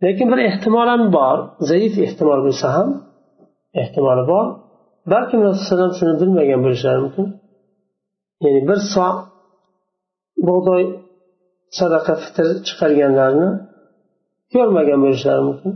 lekin 0.04 0.28
bir 0.32 0.40
ehtimol 0.50 0.88
ham 0.94 1.04
bor 1.18 1.38
zaif 1.70 1.94
ehtimol 2.06 2.40
bo'lsa 2.48 2.68
ham 2.76 2.90
ehtimoli 3.82 4.24
bor 4.32 4.46
balkim 5.14 5.40
rasululloh 5.50 5.94
shuni 6.00 6.14
bilmagan 6.22 6.60
bo'lishlari 6.66 7.00
mumkin 7.06 7.28
ya'ni 8.44 8.62
bir 8.70 8.80
so 8.94 9.08
bug'doy 10.48 10.84
sadaqa 11.80 12.14
fitr 12.24 12.48
chiqarganlarni 12.68 13.50
ko'rmagan 14.54 15.00
bo'lishlari 15.06 15.44
mumkin 15.50 15.74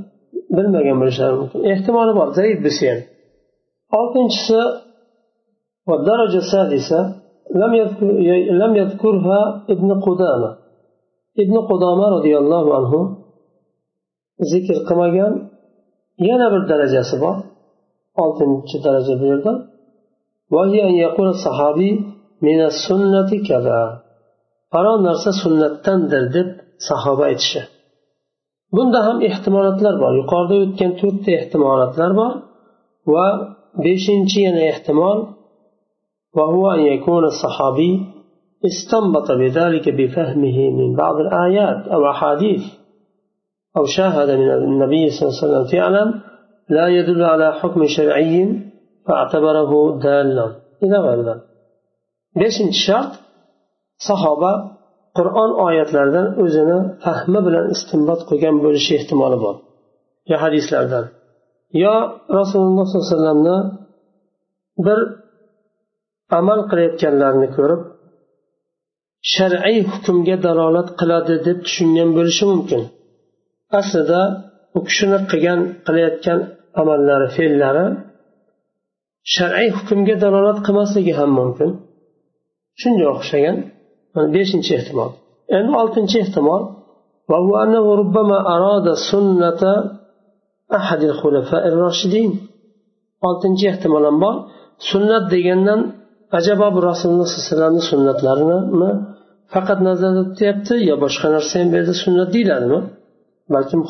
bilmagan 0.58 0.98
bo'lishlari 1.02 1.36
mumkin 1.42 1.60
ehtimoli 1.72 2.12
bor 2.20 2.28
zaif 2.40 2.58
bo'lsa 2.66 2.86
ham 2.92 3.02
oltinchisi 4.00 4.62
والدرجة 5.90 6.38
السادسة 6.46 7.02
لم 7.62 7.72
يذكر 7.82 8.06
لم 8.62 8.72
يذكرها 8.82 9.42
ابن 9.70 9.90
قدامة 10.08 10.50
ابن 11.44 11.56
قدامة 11.72 12.06
رضي 12.16 12.34
الله 12.38 12.66
عنه 12.78 12.94
ذكر 14.52 14.78
قمجان 14.90 15.34
yana 16.30 16.48
bir 16.54 16.62
darajasi 16.72 17.16
bor 17.24 17.36
oltinchi 18.24 18.78
daraja 18.86 19.14
bu 19.22 19.26
yerda 19.32 19.54
falon 24.72 25.00
narsa 25.08 25.32
sunnatdandir 25.42 26.24
deb 26.36 26.50
sahoba 26.88 27.24
aytishi 27.32 27.62
bunda 28.76 29.00
ham 29.08 29.18
ehtimolotlar 29.30 29.96
bor 30.04 30.12
yuqorida 30.20 30.56
o'tgan 30.66 30.92
to'rtta 31.02 31.30
ehtimolotlar 31.40 32.12
bor 32.20 32.34
va 33.14 33.28
beshinchi 33.86 34.40
yana 34.48 34.64
ehtimol 34.72 35.20
وهو 36.38 36.64
أن 36.72 36.80
يكون 36.80 37.24
الصحابي 37.34 37.92
استنبط 38.66 39.28
بذلك 39.32 39.86
بفهمه 39.90 40.58
من 40.70 40.96
بعض 40.96 41.16
الآيات 41.26 41.88
أو 41.88 42.02
أحاديث 42.10 42.64
أو 43.78 43.86
شاهد 43.86 44.30
من 44.42 44.50
النبي 44.52 45.10
صلى 45.10 45.24
الله 45.24 45.36
عليه 45.38 45.46
وسلم 45.46 45.66
فعلا 45.76 46.04
لا 46.70 46.88
يدل 46.88 47.24
على 47.24 47.48
حكم 47.60 47.82
شرعي 47.96 48.36
فاعتبره 49.08 49.72
دالا 50.06 50.48
إلى 50.84 50.98
غير 50.98 51.22
ذلك 51.30 51.56
beshinchi 52.42 52.80
shart 52.86 53.12
sahoba 54.08 54.52
qur'on 55.18 55.52
oyatlaridan 55.68 56.28
o'zini 56.44 56.78
fahmi 57.04 57.40
bilan 57.48 57.66
istinbot 57.76 58.22
qilgan 58.30 58.56
bo'lishi 58.66 58.92
ehtimoli 59.00 59.38
bor 59.46 59.56
yo 60.32 60.38
hadislardan 60.44 61.06
yo 61.84 61.96
rasululloh 62.40 62.86
sollallohu 62.88 63.08
alayhi 63.08 63.16
vasallamni 63.16 63.58
bir 64.86 65.00
amal 66.40 66.60
qilayotganlarini 66.70 67.50
ko'rib 67.58 67.82
shar'iy 69.34 69.78
hukmga 69.92 70.36
dalolat 70.46 70.90
qiladi 71.00 71.36
deb 71.48 71.58
tushungan 71.66 72.10
bo'lishi 72.18 72.46
mumkin 72.52 72.82
aslida 73.80 74.22
u 74.78 74.80
kishini 74.88 75.18
qilgan 75.32 75.60
qilayotgan 75.86 76.40
amallari 76.82 77.28
fe'llari 77.38 77.86
shar'iy 79.36 79.70
hukmga 79.78 80.16
dalolat 80.24 80.60
qilmasligi 80.66 81.14
ham 81.20 81.32
mumkin 81.40 81.70
shunga 82.82 83.06
o'xshagan 83.14 83.58
beshinchi 84.36 84.72
ehtimol 84.80 85.10
endi 85.58 85.72
oltinchi 85.82 86.18
ehtimol 86.26 86.64
وهو 87.32 87.52
أنه 87.64 87.86
ربما 88.02 88.38
أراد 88.56 88.88
سنة 89.12 89.62
أحد 90.80 91.02
الخلفاء 91.10 91.64
الراشدين 91.72 92.32
oltinchi 93.28 93.66
ehtimol 93.72 94.04
ham 94.10 94.18
bor 94.24 94.36
sunnat 94.92 95.24
degandan 95.34 95.80
ajabo 96.38 96.68
bu 96.76 96.80
rasululloh 96.90 97.28
sallallohu 97.28 97.46
alayhi 97.46 97.54
vasallamni 97.54 97.84
sunnatlarini 97.92 98.90
faqat 99.54 99.80
nazarda 99.88 100.22
tutyapti 100.30 100.76
yo 100.90 100.96
boshqa 101.04 101.28
narsa 101.36 101.54
ham 101.60 101.68
bu 101.72 101.76
yerda 101.80 101.96
sunnat 102.04 102.30
deyiladimi 102.36 102.80
balkim 103.54 103.82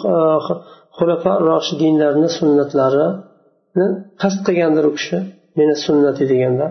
xulafa 0.97 1.31
roshidinlarni 1.49 2.29
sunnatlarini 2.37 3.85
qasd 4.21 4.39
qilgandir 4.47 4.83
u 4.89 4.91
kishi 4.97 5.17
meni 5.57 5.75
sunnati 5.85 6.23
deganda 6.31 6.67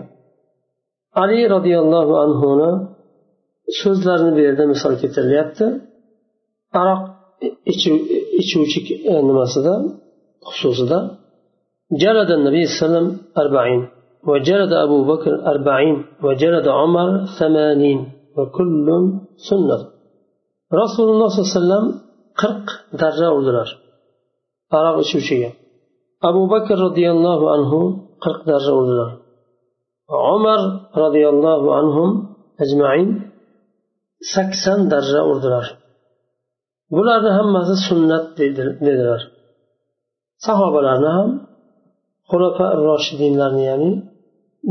ali 1.21 1.37
roziyallohu 1.55 2.13
anhuni 2.25 2.69
so'zlarini 3.81 4.31
bu 4.35 4.41
yerda 4.47 4.63
misol 4.73 4.93
keltirilyapti 5.01 5.65
aroq 6.81 7.01
ichuvchi 8.41 8.79
nimasida 9.29 9.73
xususida 10.49 10.99
جلد 12.03 12.29
النبي 12.37 12.63
صلى 12.65 12.73
الله 12.73 12.85
عليه 12.85 12.87
وسلم 12.87 13.07
أربعين 13.43 13.81
وجلد 14.29 14.71
أبو 14.85 14.97
بكر 15.11 15.33
أربعين 15.53 15.97
وجلد 16.25 16.65
عمر 16.79 17.09
ثمانين 17.39 17.99
وكل 18.37 18.87
سنة 19.49 19.79
رسول 20.81 21.07
الله 21.13 21.27
صلى 21.29 21.41
الله 21.41 21.51
عليه 21.51 21.59
وسلم 21.61 21.85
qirq 22.40 22.66
darra 23.00 23.28
urdilar 23.36 23.68
aroq 24.78 24.96
ichuvchiga. 25.04 25.50
Abu 26.28 26.42
bakr 26.52 26.76
roziyallohu 26.86 27.46
anhu 27.56 27.80
qirq 28.24 28.40
darra 28.50 28.72
urdilar 28.80 29.10
umar 30.36 30.60
roziyallohu 31.02 31.68
anhu 31.80 32.04
ajmain 32.62 33.08
sakson 34.32 34.80
darra 34.92 35.20
urdilar 35.30 35.66
bularni 36.94 37.30
hammasi 37.38 37.74
sunnat 37.88 38.24
dedilar. 38.86 39.20
Sahobalarni 40.46 41.10
ham 41.16 41.28
xulafa 42.30 42.66
roshidinlarni 42.86 43.62
ya'ni 43.70 43.92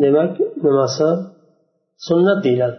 demak 0.02 0.34
nimasi? 0.66 1.10
Sunnat 2.08 2.40
deyiladi. 2.46 2.78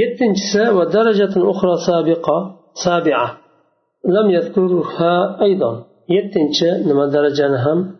Yettinchisi 0.00 0.62
va 0.76 0.84
darajatin 0.94 1.42
uxra 1.52 1.74
sabiqa 1.88 2.36
sabia. 2.84 3.24
لم 4.06 4.30
يذكرها 4.30 5.42
أيضا. 5.42 5.84
يتنشى 6.08 6.70
لما 6.88 7.06
درجة 7.06 7.48
نهم 7.48 7.96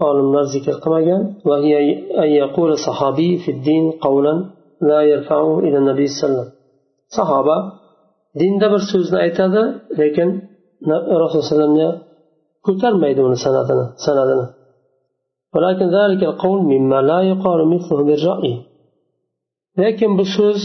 قال 0.00 0.16
الله 0.16 0.42
ذكر 0.56 0.72
قمجا 0.72 1.34
وهي 1.44 1.72
أن 2.18 2.28
يقول 2.42 2.78
صحابي 2.78 3.38
في 3.38 3.50
الدين 3.50 3.90
قولا 3.90 4.50
لا 4.82 5.00
يرفعه 5.02 5.58
إلى 5.58 5.78
النبي 5.78 6.06
صلى 6.06 6.28
الله 6.28 6.40
عليه 6.40 6.48
وسلم. 6.50 6.56
صحابة 7.18 7.56
دين 8.36 8.58
دبر 8.58 8.78
سوزنا 8.92 9.22
ايتادا 9.22 9.80
لكن 9.98 10.28
الرسول 11.16 11.42
صلى 11.42 11.64
الله 11.64 11.82
عليه 11.82 11.88
وسلم 11.88 12.02
كتر 12.64 12.94
ما 12.94 13.08
يدون 13.08 13.34
سنادنا 13.34 13.94
سنادنا 14.06 14.46
ولكن 15.54 15.86
ذلك 15.98 16.22
القول 16.22 16.58
مما 16.62 17.02
لا 17.02 17.20
يقال 17.22 17.68
مثله 17.68 18.04
بالرأي 18.04 18.62
لكن 19.78 20.16
بسوز 20.16 20.60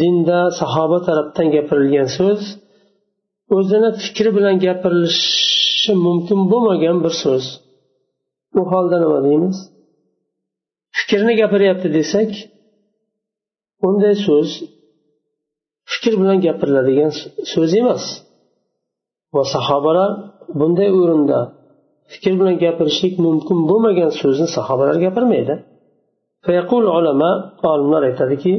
دين 0.00 0.24
دا 0.24 0.48
صحابة 0.60 1.04
ربتن 1.18 1.50
جبر 1.50 2.06
سوز 2.18 2.67
o'zini 3.57 3.89
fikri 4.03 4.29
bilan 4.37 4.55
gapirilishi 4.65 5.93
mumkin 6.05 6.39
bo'lmagan 6.51 6.97
bir 7.05 7.13
so'z 7.23 7.45
u 8.59 8.61
holda 8.71 8.97
nima 9.03 9.19
deymiz 9.27 9.57
fikrni 10.97 11.33
gapiryapti 11.41 11.87
desak 11.97 12.29
unday 13.87 14.15
so'z 14.27 14.49
fikr 15.91 16.13
bilan 16.21 16.37
gapiriladigan 16.45 17.11
so'z 17.53 17.71
emas 17.81 18.03
va 19.35 19.43
sahobalar 19.55 20.11
bunday 20.59 20.89
o'rinda 20.99 21.39
fikr 22.13 22.33
bilan 22.39 22.55
gapirishlik 22.63 23.13
mumkin 23.25 23.57
bo'lmagan 23.69 24.11
so'zni 24.21 24.47
sahobalar 24.57 24.95
gapirmaydi 25.05 25.55
olimlar 27.73 28.01
aytadiki 28.09 28.53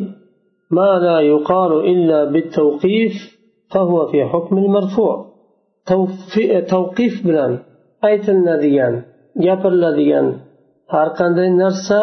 ما 0.71 0.99
لا 0.99 1.21
يقال 1.21 1.73
إلا 1.93 2.19
بالتوقيف 2.33 3.15
فهو 3.73 4.07
في 4.11 4.19
حكم 4.33 4.55
المرفوع 4.65 5.15
توقيف 6.71 7.15
bilan 7.27 7.53
aytilinadigan 8.09 8.95
gapiriladigan 9.45 10.27
har 10.93 11.09
qanday 11.19 11.49
narsa 11.63 12.01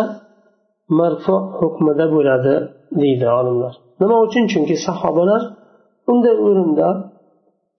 marfu 0.99 1.36
hukmida 1.60 2.06
bo'ladi 2.15 2.56
deydi 3.01 3.27
olimlar 3.39 3.73
nima 4.01 4.17
uchun 4.25 4.43
chunki 4.51 4.75
sahobalar 4.88 5.41
unday 6.12 6.36
o'rinda 6.47 6.89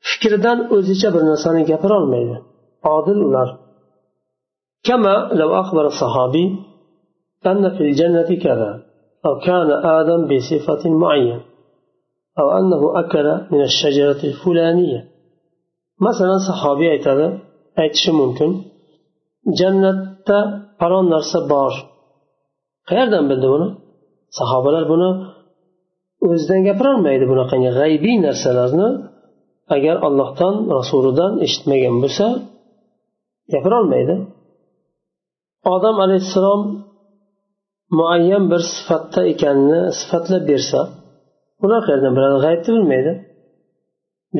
fikridan 0.08 0.58
o'zicha 0.76 1.08
bir 1.14 1.22
narsani 1.30 1.62
gapirolmaydi 1.70 2.36
odil 2.96 3.20
ular 3.28 3.48
كما 4.88 5.14
لو 5.40 5.50
أخبر 5.62 5.84
الصحابي 5.92 6.44
أن 7.46 7.62
في 7.76 7.82
الجنة 7.88 8.30
كذا 8.44 8.70
أو 9.26 9.38
كان 9.46 9.68
آدم 9.98 10.20
بصفة 10.30 10.90
معينة 11.02 11.40
أو 12.40 12.46
أنه 12.58 12.82
أكل 13.00 13.26
من 13.52 13.60
الشجرة 13.62 14.20
الفلانية 14.30 15.00
مثلا 16.06 16.34
صحابي 16.48 16.86
aytadi 16.94 17.26
aytishi 17.82 18.12
mumkin 18.20 18.50
jannatda 19.58 20.38
falon 20.78 21.06
narsa 21.14 21.38
bor 21.52 21.72
qayerdan 22.88 23.24
bildi 23.30 23.46
buni 23.54 23.68
sahobalar 24.38 24.84
buni 24.92 25.10
o'zidan 26.26 26.60
gapirolmaydi 26.68 27.24
bunaqangi 27.32 27.70
g'aybiy 27.78 28.16
narsalarni 28.26 28.88
agar 29.76 29.96
allohdan 30.06 30.54
rasulidan 30.78 31.32
eshitmagan 31.46 31.96
bo'lsa 32.02 32.26
gapirolmaydi 33.52 34.14
odam 35.74 35.96
alayhissalom 36.04 36.62
muayyan 37.98 38.44
bir 38.52 38.62
sifatda 38.74 39.20
ekanini 39.32 39.80
sifatlab 40.00 40.42
bersa 40.50 40.80
ular 41.64 41.80
qayerdan 41.86 42.12
biladi 42.16 42.36
g'aybni 42.44 42.70
bilmaydi 42.76 43.12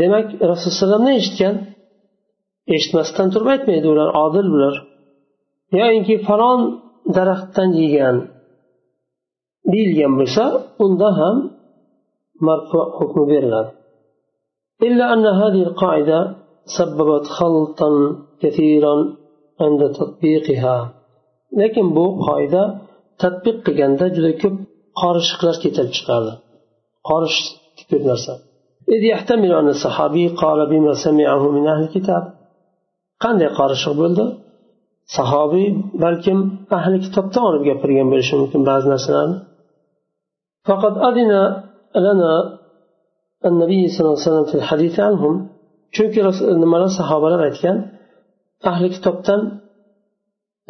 demak 0.01 0.27
rasululloh 0.53 1.13
eshitgan 1.21 1.55
eshitmasdan 2.75 3.29
turib 3.33 3.49
aytmaydi 3.55 3.87
ular 3.95 4.09
odil 4.25 4.47
bular 4.55 4.75
yoyinki 5.79 6.15
falon 6.27 6.61
daraxtdan 7.17 7.71
yegan 7.83 8.17
deyilgan 9.73 10.13
bo'lsa 10.21 10.45
unda 10.85 11.09
ham 11.21 11.37
marfu 12.47 12.81
hukmi 12.99 13.25
beriladi 13.33 13.73
إلا 14.89 15.05
أن 15.15 15.27
هذه 15.43 15.63
القاعدة 15.69 16.37
سببت 16.79 17.27
خلطا 17.39 17.91
كثيرا 18.43 18.95
عند 19.61 19.81
تطبيقها 19.99 20.77
لكن 21.61 21.95
بو 21.95 22.07
قاعدة 22.27 22.63
تطبيق 23.19 23.57
qilganda 23.67 24.07
juda 24.17 24.33
ko'p 24.43 24.55
qorishiqlar 25.01 25.55
keltirib 25.63 25.93
chiqardi 25.99 26.33
qorish 27.09 27.39
ko'p 27.91 28.05
narsa 28.13 28.35
إذ 28.97 29.03
يحتمل 29.13 29.53
أن 29.61 29.69
الصحابي 29.77 30.25
قال 30.43 30.59
بما 30.73 30.93
سمعه 31.07 31.43
من 31.57 31.65
أهل 31.73 31.83
الكتاب 31.87 32.23
qanday 33.25 33.51
qorishiq 33.59 33.95
bo'ldi 34.03 34.25
sahobiy 35.17 35.69
balkim 36.05 36.39
ahli 36.79 36.97
kitobdan 37.07 37.43
olib 37.51 37.63
gapirgan 37.69 38.07
bo'lishi 38.13 38.35
mumkin 38.43 38.63
ba'zi 38.71 38.87
narsalarni 38.95 39.39
فقد 40.69 40.95
أذن 41.09 41.33
لنا 42.07 42.33
النبي 43.49 43.83
صلى 43.93 44.05
الله 44.05 44.19
عليه 44.19 44.29
وسلم 44.29 44.47
في 44.51 44.57
الحديث 44.61 44.95
عنهم 45.07 45.35
chunki 45.97 46.21
nimalar 46.63 46.91
sahobalar 47.01 47.41
aytgan 47.49 47.77
ahli 48.71 48.89
kitobdan 48.97 49.41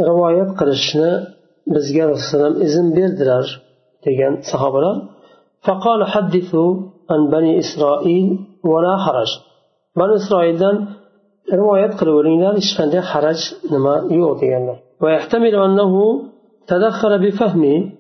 rivoyat 0.09 0.51
qilishni 0.61 1.11
bizga 1.75 2.05
rasululloh 2.12 2.55
izn 2.67 2.87
berdilar 2.99 3.47
degan 4.07 4.33
sahobalar 4.51 4.97
فقال 5.65 6.08
حدثوا 6.08 6.76
عن 7.10 7.30
بني 7.30 7.60
إسرائيل 7.60 8.39
ولا 8.63 8.98
حرج. 8.98 9.28
بني 9.98 10.15
إسرائيل 10.15 10.58
دان 10.58 10.88
رواية 11.54 11.91
قلولين 11.98 12.41
لا 12.41 12.58
إشفان 12.58 13.02
حرج 13.02 13.54
نما 13.72 14.08
يوضي 14.12 14.46
يعني. 14.46 14.76
ويحتمل 15.02 15.56
أنه 15.56 16.22
تدخل 16.67 17.28
بفهمه 17.28 17.91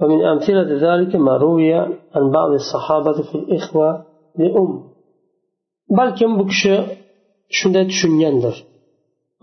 ومن 0.00 0.24
أمثلة 0.24 0.62
ذلك 0.62 1.16
ما 1.16 1.36
روي 1.36 1.74
عن 1.74 2.30
بعض 2.30 2.50
الصحابة 2.50 3.22
في 3.22 3.34
الإخوة 3.34 4.04
لأم. 4.38 4.84
بل 5.90 6.10
كم 6.10 6.36
بكش 6.36 6.68
شندت 7.48 7.90
شنيندر 7.90 8.54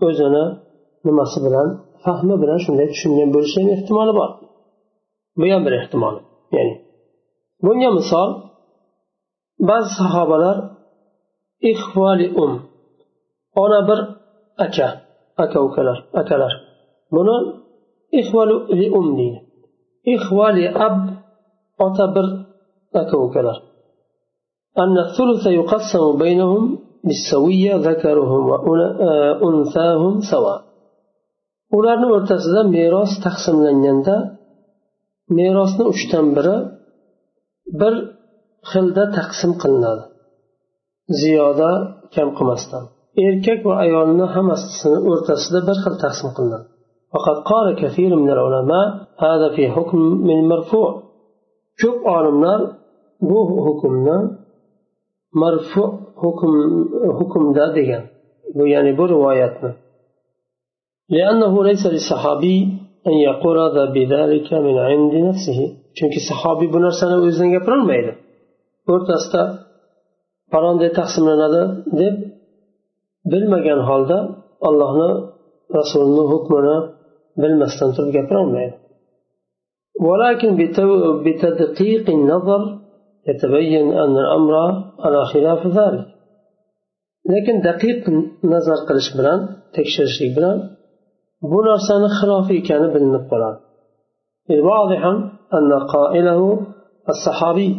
أزنا 0.02 0.62
نما 1.06 1.24
سبلان 1.24 1.78
فهم 2.04 2.36
بلان 2.40 2.58
شندت 2.58 2.90
شنين 2.92 3.30
بلشين 3.32 3.70
احتمال 3.70 4.12
بار. 4.12 4.40
بيان 5.36 5.64
بر 5.64 5.78
احتمال. 5.78 6.20
يعني 6.52 6.83
bunga 7.65 7.89
misol 7.97 8.29
ba'zi 9.69 9.89
sahobalar 9.99 10.57
ixvali 11.71 12.27
um 12.43 12.51
ona 13.63 13.79
bir 13.87 13.99
aka 14.65 14.87
aka 15.43 15.57
ukalar 15.67 15.97
akalar 16.21 16.53
buni 17.15 17.37
ixvali 18.19 18.85
um 18.99 19.07
deydi 19.17 19.39
ixvali 20.15 20.65
ab 20.87 20.97
ota 21.85 22.05
bir 22.15 22.25
aka 23.01 23.17
ukalar 23.27 23.59
أن 24.83 24.95
الثلث 25.05 25.43
يقسم 25.59 26.05
بينهم 26.23 26.63
بالسوية 27.07 27.73
ذكرهم 27.89 28.43
وأنثاهم 28.69 30.13
سواء 30.31 30.59
ularni 31.77 32.07
o'rtasida 32.15 32.61
meros 32.75 33.11
taqsimlanganda 33.25 34.15
merosni 35.37 35.83
uchdan 35.93 36.25
biri 36.35 36.55
bir 37.81 37.93
xilda 38.71 39.03
taqsim 39.17 39.51
qilinadi 39.61 40.03
ziyoda 41.21 41.71
kam 42.15 42.29
qilmasdan 42.37 42.83
erkak 43.27 43.59
va 43.67 43.73
ayolni 43.85 44.25
hammasini 44.35 44.97
o'rtasida 45.11 45.59
bir 45.67 45.77
xil 45.83 45.95
taqsim 46.03 46.29
qilinadi 46.37 46.67
فقد 47.13 47.37
قال 47.51 47.67
كثير 47.83 48.11
من 48.23 48.29
العلماء 48.35 48.87
هذا 49.25 49.47
في 49.55 49.63
حكم 49.75 49.99
من 50.29 50.37
مرفوع 50.51 50.89
ko'p 51.81 51.99
olimlar 52.15 52.59
bu 53.29 53.39
hukmni 53.65 54.17
marfu 55.41 55.83
hukm 56.23 56.51
hukmda 57.17 57.65
degan 57.77 58.03
bu 58.57 58.63
ya'ni 58.73 58.91
bu 58.99 59.03
rivoyatni 59.13 59.71
لأنه 61.17 61.53
ليس 61.69 61.83
للصحابي 61.93 62.57
أن 63.09 63.15
يقول 63.29 63.55
هذا 63.65 63.83
بذلك 63.95 64.49
من 64.53 64.77
عند 64.89 65.13
نفسه 65.27 65.59
chunki 65.97 66.19
sahobiy 66.29 66.69
bu 66.75 66.79
narsani 66.85 67.15
o'zidan 67.25 67.49
gapirolmaydi 67.55 68.11
o'rtasida 68.93 69.43
falonday 70.51 70.91
taqsimlanadi 70.99 71.61
deb 72.01 72.15
bilmagan 73.31 73.79
holda 73.89 74.17
allohni 74.67 75.09
rasulini 75.77 76.23
hukmini 76.31 76.75
bilmasdan 77.41 77.89
turib 77.95 78.11
gapirolmaydi 78.17 78.75
ولكن 80.07 80.49
بتدقيق 81.25 82.05
النظر 82.19 82.61
يتبين 83.29 83.87
أن 84.03 84.15
الأمر 84.25 84.53
على 85.03 85.19
خلاف 85.31 85.61
ذلك 85.79 86.07
lekin 87.33 87.57
daqiq 87.67 88.01
nazar 88.53 88.79
qilish 88.87 89.09
bilan 89.17 89.39
tekshirishlik 89.75 90.31
bilan 90.37 90.57
bu 91.51 91.59
narsani 91.69 92.09
xilofi 92.19 92.53
ekani 92.61 92.87
bilinib 92.95 93.25
qoladi 93.31 93.59
واضحا 94.69 95.11
أن 95.54 95.72
قائله 95.72 96.60
الصحابي 97.08 97.76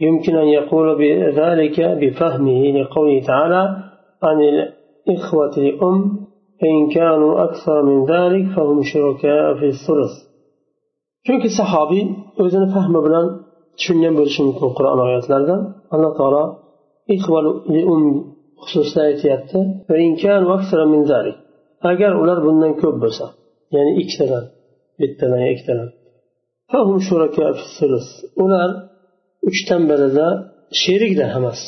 يمكن 0.00 0.36
أن 0.36 0.48
يقول 0.48 0.98
بذلك 0.98 1.80
بفهمه 1.80 2.62
لقوله 2.80 3.22
تعالى 3.26 3.76
عن 4.22 4.40
الإخوة 4.42 5.56
الأم 5.56 6.26
فإن 6.60 6.90
كانوا 6.94 7.44
أكثر 7.44 7.82
من 7.82 8.04
ذلك 8.04 8.56
فهم 8.56 8.82
شركاء 8.82 9.54
في 9.54 9.66
الثلث. 9.66 10.12
شنك 11.26 11.44
الصحابي 11.44 12.16
إذا 12.40 12.66
فهم 12.74 13.00
بلان 13.00 13.40
شن 13.76 14.02
ينبر 14.02 14.24
شنك 14.24 14.62
القرآن 14.62 14.98
آيات 15.08 15.30
لردا 15.30 15.54
أن 15.94 16.14
تعالى 16.18 16.56
إخوة 17.10 17.42
لأم 17.68 18.24
خصوصا 18.56 19.06
يتيات 19.08 19.52
فإن 19.88 20.16
كانوا 20.16 20.54
أكثر 20.54 20.86
من 20.86 21.02
ذلك 21.02 21.36
أجر 21.82 22.18
أولار 22.18 22.40
بلان 22.40 22.74
كبسا 22.74 23.28
يعني 23.72 23.90
إكثر 24.04 24.48
بالتنى 24.98 25.52
إكثر 25.52 25.92
ular 28.43 28.69
uchdan 29.49 29.81
birida 29.89 30.27
sherikda 30.83 31.25
hammasi 31.33 31.67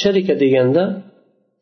sharika 0.00 0.34
deganda 0.42 0.82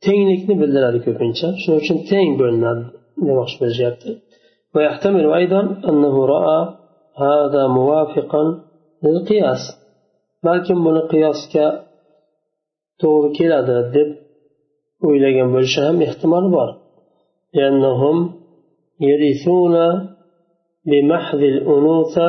tenglikni 0.07 0.55
bildiradi 0.63 0.99
ko'pincha 1.07 1.49
shuning 1.61 1.81
uchun 1.83 1.99
teng 2.11 2.31
bo'linadi 2.41 2.85
demoqchi 3.27 3.57
bo'lishyapti 3.63 4.11
ويحتمل 4.75 5.33
أيضا 5.41 5.61
أنه 5.91 6.15
رأى 6.35 6.59
هذا 7.25 7.63
موافقا 7.67 8.43
للقياس 9.05 9.63
balkim 10.47 10.79
buni 10.87 11.03
qiyosga 11.13 11.67
to'g'ri 13.01 13.31
keladi 13.39 13.77
deb 13.97 14.09
o'ylagan 15.09 15.49
bo'lishi 15.55 15.81
ham 15.87 15.97
ehtimoli 16.07 16.49
bor 16.57 16.69
يرثون 19.09 19.77
بمحض 20.91 21.43
الأنوثة 21.55 22.29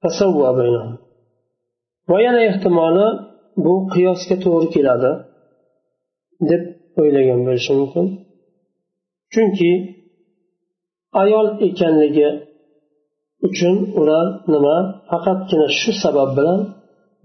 فسوى 0.00 0.48
بينهم 0.60 0.94
ويانا 2.10 2.40
ehtimoli 2.50 3.06
bu 3.64 3.74
qiyosga 3.92 4.36
to'g'ri 4.44 4.68
keladi 4.74 5.12
deb 6.50 6.62
o'ylagan 7.00 7.40
bo'lishi 7.46 7.72
mumkin 7.80 8.06
chunki 9.32 9.72
ayol 11.22 11.46
ekanligi 11.66 12.28
uchun 13.48 13.76
ular 14.00 14.26
nima 14.52 14.76
faqatgina 15.10 15.66
shu 15.80 15.90
sabab 16.02 16.30
bilan 16.38 16.60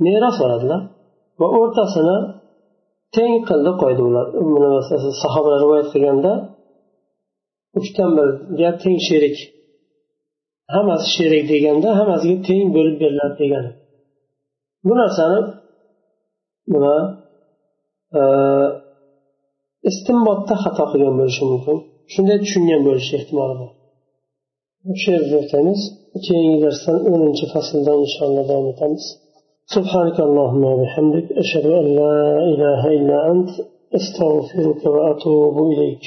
meros 0.05 0.37
oladilar 0.45 0.81
va 1.39 1.47
o'rtasini 1.59 2.17
teng 3.15 3.33
qildi 3.49 3.71
qo'ydi 3.81 4.01
ular 4.55 4.73
sahobalar 5.23 5.59
rivoyat 5.65 5.87
qilganda 5.93 6.33
uchdan 7.79 8.09
birga 8.17 8.69
teng 8.83 8.99
sherik 9.07 9.37
hammasi 10.75 11.07
sherik 11.15 11.43
deganda 11.51 11.89
hammasiga 11.99 12.37
teng 12.47 12.65
bo'lib 12.75 12.95
beriladi 13.03 13.35
degani 13.41 13.71
bu 14.87 14.93
narsani 15.01 15.39
nima 16.73 16.95
istinbotda 19.89 20.55
xato 20.63 20.83
qilgan 20.91 21.15
bo'lishi 21.19 21.43
mumkin 21.51 21.77
shunday 22.13 22.37
tushungan 22.43 22.81
bo'lishi 22.87 23.11
ehtimoli 23.19 23.55
bor 23.61 23.71
shu 25.01 25.07
yerda 25.15 25.29
to'xtaymiz 25.33 25.81
keyingi 26.25 26.57
darsdan 26.65 26.97
o'ninchi 27.11 27.45
fasldan 27.53 27.97
inshaalloh 28.05 28.43
davom 28.51 28.69
etamiz 28.75 29.05
سبحانك 29.75 30.17
اللهم 30.27 30.63
وبحمدك 30.71 31.27
أشهد 31.43 31.65
أن 31.79 31.85
لا 32.01 32.17
إله 32.51 32.81
إلا 32.97 33.17
أنت 33.31 33.49
أستغفرك 33.97 34.81
وأتوب 34.95 35.55
إليك 35.71 36.05